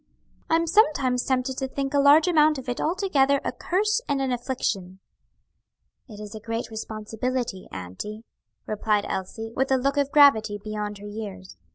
[0.49, 4.31] "I'm sometimes tempted to think a large amount of it altogether a curse and an
[4.31, 4.99] affliction."
[6.09, 8.23] "It is a great responsibility, auntie,"
[8.65, 11.55] replied Elsie, with a look of gravity beyond her years.